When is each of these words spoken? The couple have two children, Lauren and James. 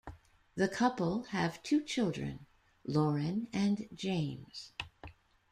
The 0.55 0.67
couple 0.67 1.25
have 1.25 1.61
two 1.61 1.83
children, 1.83 2.47
Lauren 2.87 3.47
and 3.53 3.87
James. 3.93 4.71